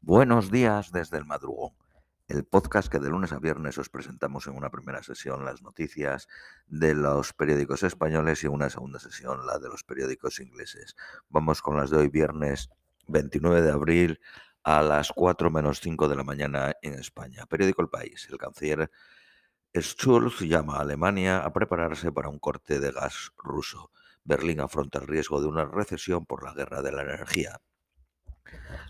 [0.00, 1.72] Buenos días desde el madrugón,
[2.28, 6.28] el podcast que de lunes a viernes os presentamos en una primera sesión las noticias
[6.66, 10.96] de los periódicos españoles y en una segunda sesión la de los periódicos ingleses.
[11.28, 12.70] Vamos con las de hoy viernes
[13.08, 14.20] 29 de abril
[14.62, 17.44] a las 4 menos 5 de la mañana en España.
[17.46, 18.28] Periódico El País.
[18.30, 18.90] El canciller
[19.74, 23.90] Schulz llama a Alemania a prepararse para un corte de gas ruso.
[24.24, 27.60] Berlín afronta el riesgo de una recesión por la guerra de la energía.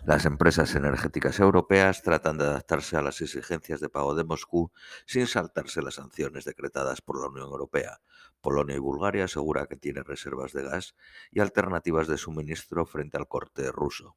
[0.05, 4.71] Las empresas energéticas europeas tratan de adaptarse a las exigencias de pago de Moscú
[5.05, 7.99] sin saltarse las sanciones decretadas por la Unión Europea.
[8.41, 10.95] Polonia y Bulgaria asegura que tiene reservas de gas
[11.31, 14.15] y alternativas de suministro frente al corte ruso.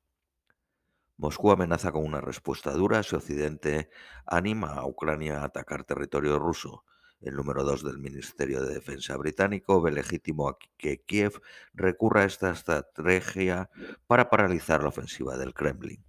[1.17, 3.91] Moscú amenaza con una respuesta dura si Occidente
[4.27, 6.85] anima a Ucrania a atacar territorio ruso.
[7.23, 11.41] El número dos del Ministerio de Defensa británico ve legítimo que Kiev
[11.73, 13.71] recurra a esta estrategia
[14.09, 16.05] para paralizar la ofensiva del Kremlin.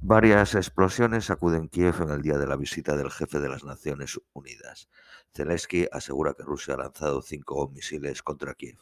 [0.00, 4.20] Varias explosiones sacuden Kiev en el día de la visita del jefe de las Naciones
[4.32, 4.88] Unidas.
[5.32, 8.78] Zelensky asegura que Rusia ha lanzado cinco misiles contra Kiev.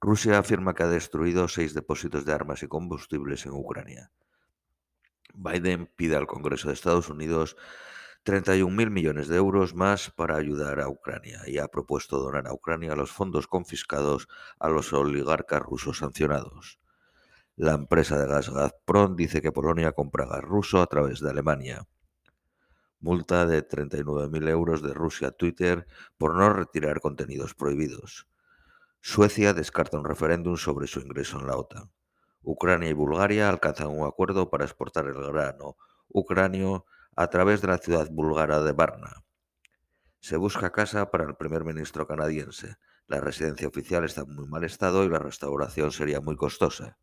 [0.00, 4.12] Rusia afirma que ha destruido seis depósitos de armas y combustibles en Ucrania.
[5.34, 7.56] Biden pide al Congreso de Estados Unidos
[8.28, 12.94] 31.000 millones de euros más para ayudar a Ucrania y ha propuesto donar a Ucrania
[12.94, 16.78] los fondos confiscados a los oligarcas rusos sancionados.
[17.56, 21.88] La empresa de gas Gazprom dice que Polonia compra gas ruso a través de Alemania.
[23.00, 25.86] Multa de 39.000 euros de Rusia a Twitter
[26.18, 28.28] por no retirar contenidos prohibidos.
[29.00, 31.90] Suecia descarta un referéndum sobre su ingreso en la OTAN.
[32.42, 35.76] Ucrania y Bulgaria alcanzan un acuerdo para exportar el grano
[36.10, 36.84] ucranio
[37.18, 39.24] a través de la ciudad búlgara de Varna.
[40.20, 42.76] Se busca casa para el primer ministro canadiense.
[43.08, 46.96] La residencia oficial está en muy mal estado y la restauración sería muy costosa.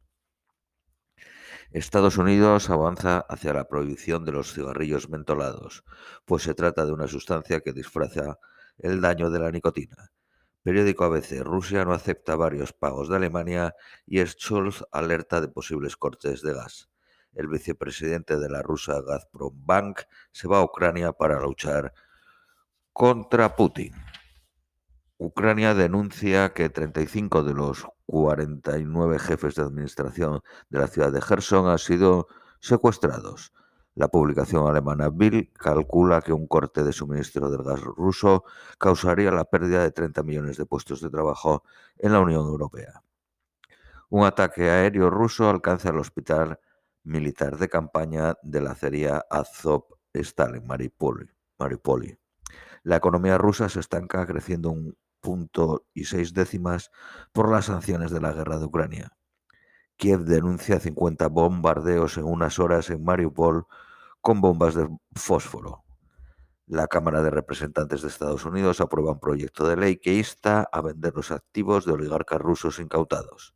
[1.72, 5.84] Estados Unidos avanza hacia la prohibición de los cigarrillos mentolados,
[6.24, 8.40] pues se trata de una sustancia que disfraza
[8.78, 10.14] el daño de la nicotina.
[10.64, 11.44] Periódico ABC.
[11.44, 13.76] Rusia no acepta varios pagos de Alemania
[14.06, 16.90] y Scholz alerta de posibles cortes de gas
[17.36, 20.02] el vicepresidente de la rusa Gazprom Bank
[20.32, 21.94] se va a Ucrania para luchar
[22.94, 23.94] contra Putin.
[25.18, 31.68] Ucrania denuncia que 35 de los 49 jefes de administración de la ciudad de Gerson
[31.68, 32.28] han sido
[32.60, 33.54] secuestrados.
[33.96, 38.44] La publicación alemana Bill calcula que un corte de suministro del gas ruso
[38.78, 41.64] causaría la pérdida de 30 millones de puestos de trabajo
[41.98, 43.04] en la Unión Europea.
[44.10, 46.60] Un ataque aéreo ruso alcanza el hospital
[47.06, 51.30] militar de campaña de la acería Azov Stalin Mariupol.
[52.84, 56.92] La economía rusa se estanca creciendo un punto y seis décimas
[57.32, 59.18] por las sanciones de la guerra de Ucrania.
[59.98, 63.66] Kiev denuncia 50 bombardeos en unas horas en Mariupol
[64.22, 65.84] con bombas de fósforo.
[66.68, 70.82] La Cámara de Representantes de Estados Unidos aprueba un proyecto de ley que insta a
[70.82, 73.54] vender los activos de oligarcas rusos incautados.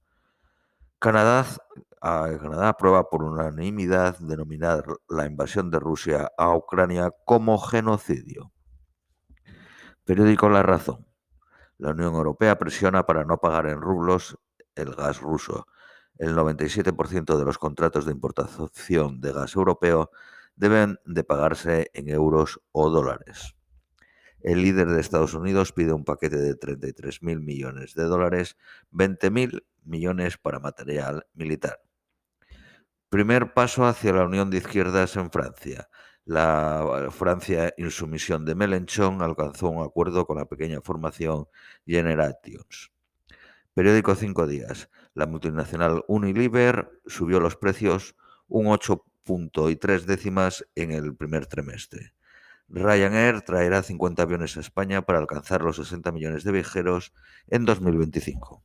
[0.99, 1.45] Canadá
[2.01, 8.51] Canadá aprueba por unanimidad denominar la invasión de Rusia a Ucrania como genocidio.
[10.05, 11.05] Periódico La Razón.
[11.77, 14.37] La Unión Europea presiona para no pagar en rublos
[14.75, 15.67] el gas ruso.
[16.17, 20.11] El 97% de los contratos de importación de gas europeo
[20.55, 23.55] deben de pagarse en euros o dólares.
[24.41, 28.57] El líder de Estados Unidos pide un paquete de 33.000 millones de dólares,
[28.91, 31.79] 20.000 millones para material militar.
[33.09, 35.89] Primer paso hacia la unión de izquierdas en Francia.
[36.25, 41.47] La Francia Insumisión de Mélenchon alcanzó un acuerdo con la pequeña formación
[41.87, 42.91] Generations.
[43.73, 44.91] Periódico Cinco Días.
[45.15, 48.15] La multinacional Unilever subió los precios
[48.47, 52.13] un 8.3 décimas en el primer trimestre.
[52.67, 57.11] Ryanair traerá 50 aviones a España para alcanzar los 60 millones de viajeros
[57.47, 58.63] en 2025.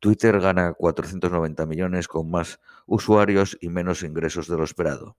[0.00, 5.16] Twitter gana 490 millones con más usuarios y menos ingresos de lo esperado.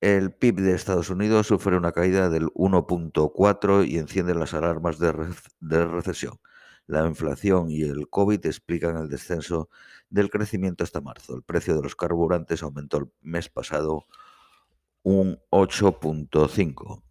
[0.00, 5.12] El PIB de Estados Unidos sufre una caída del 1.4 y enciende las alarmas de,
[5.86, 6.38] recesión.
[6.86, 9.70] La inflación y el COVID explican el descenso
[10.10, 11.34] del crecimiento hasta marzo.
[11.34, 14.06] El precio de los carburantes aumentó el mes pasado
[15.02, 17.02] un 8.5.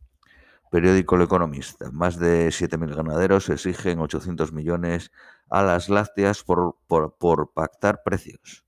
[0.70, 1.90] Periódico El Economista.
[1.92, 5.12] Más de 7.000 ganaderos exigen 800 millones
[5.50, 6.77] a las lácteas por,
[7.53, 8.65] pactar precios.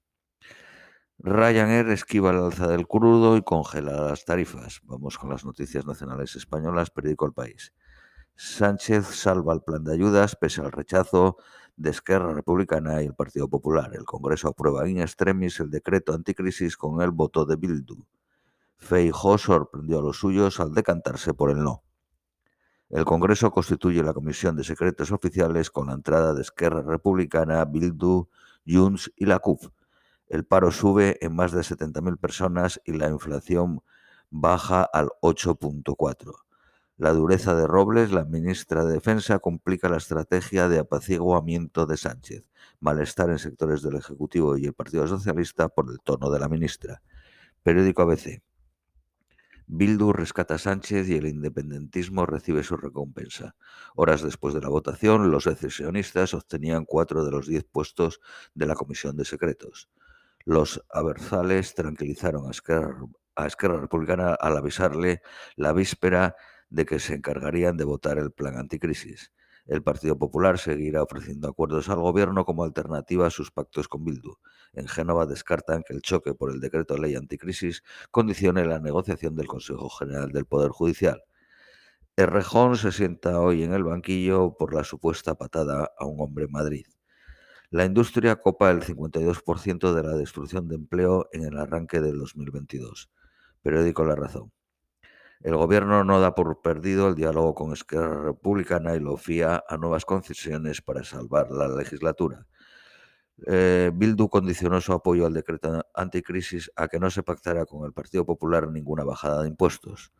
[1.20, 4.82] Ryanair esquiva el alza del crudo y congela las tarifas.
[4.84, 7.74] Vamos con las noticias nacionales españolas, periódico El País.
[8.36, 11.38] Sánchez salva el plan de ayudas pese al rechazo
[11.76, 13.96] de Esquerra Republicana y el Partido Popular.
[13.96, 18.06] El Congreso aprueba in extremis el decreto anticrisis con el voto de Bildu.
[18.78, 21.87] Feijóo sorprendió a los suyos al decantarse por el no.
[22.90, 28.30] El Congreso constituye la Comisión de Secretos Oficiales con la entrada de Esquerra Republicana, Bildu,
[28.66, 29.70] Junts y la CUF.
[30.30, 33.82] El paro sube en más de 70.000 personas y la inflación
[34.30, 36.34] baja al 8.4.
[36.98, 42.46] La dureza de Robles, la ministra de Defensa, complica la estrategia de apaciguamiento de Sánchez.
[42.80, 47.02] Malestar en sectores del Ejecutivo y el Partido Socialista por el tono de la ministra.
[47.64, 48.42] Periódico ABC.
[49.70, 53.58] Bildu rescata a Sánchez y el independentismo recibe su recompensa.
[53.96, 58.22] Horas después de la votación, los secesionistas obtenían cuatro de los diez puestos
[58.54, 59.90] de la Comisión de Secretos.
[60.46, 62.98] Los aversales tranquilizaron a Esquerra,
[63.36, 65.22] a Esquerra Republicana al avisarle
[65.58, 66.38] la víspera
[66.70, 69.34] de que se encargarían de votar el plan anticrisis.
[69.68, 74.36] El Partido Popular seguirá ofreciendo acuerdos al gobierno como alternativa a sus pactos con Bildu.
[74.72, 79.36] En Génova descartan que el choque por el decreto de ley anticrisis condicione la negociación
[79.36, 81.22] del Consejo General del Poder Judicial.
[82.16, 86.52] Errejón se sienta hoy en el banquillo por la supuesta patada a un hombre en
[86.52, 86.86] Madrid.
[87.70, 93.12] La industria copa el 52% de la destrucción de empleo en el arranque del 2022.
[93.62, 94.54] Periódico La Razón.
[95.42, 99.78] El gobierno no da por perdido el diálogo con Esquerra Republicana y lo fía a
[99.78, 102.48] nuevas concesiones para salvar la legislatura.
[103.46, 107.94] Eh, Bildu condicionó su apoyo al decreto anticrisis a que no se pactara con el
[107.94, 110.12] Partido Popular ninguna bajada de impuestos.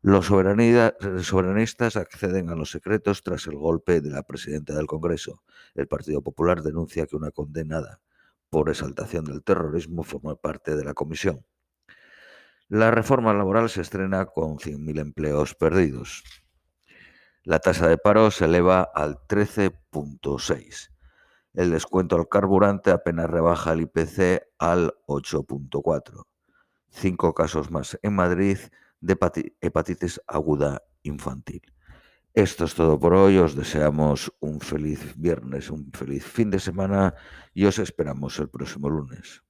[0.00, 5.42] Los soberanistas acceden a los secretos tras el golpe de la presidenta del Congreso.
[5.74, 8.00] El Partido Popular denuncia que una condenada
[8.48, 11.44] por exaltación del terrorismo forma parte de la comisión.
[12.70, 16.22] La reforma laboral se estrena con 100.000 empleos perdidos.
[17.42, 20.90] La tasa de paro se eleva al 13.6.
[21.54, 26.26] El descuento al carburante apenas rebaja el IPC al 8.4.
[26.90, 28.58] Cinco casos más en Madrid
[29.00, 29.16] de
[29.62, 31.62] hepatitis aguda infantil.
[32.34, 33.38] Esto es todo por hoy.
[33.38, 37.14] Os deseamos un feliz viernes, un feliz fin de semana
[37.54, 39.42] y os esperamos el próximo lunes.